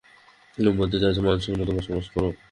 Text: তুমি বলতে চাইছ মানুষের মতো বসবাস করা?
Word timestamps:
তুমি 0.57 0.69
বলতে 0.79 0.97
চাইছ 1.01 1.17
মানুষের 1.21 1.55
মতো 1.59 1.71
বসবাস 1.77 2.05
করা? 2.13 2.29